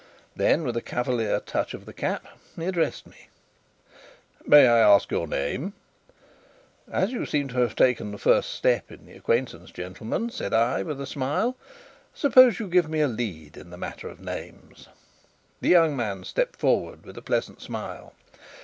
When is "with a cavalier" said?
0.63-1.39